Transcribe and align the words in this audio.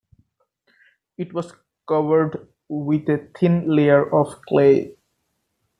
It 1.19 1.31
was 1.31 1.53
covered 1.87 2.47
with 2.67 3.07
a 3.07 3.29
thin 3.37 3.67
layer 3.69 4.03
of 4.11 4.41
clay. 4.49 4.95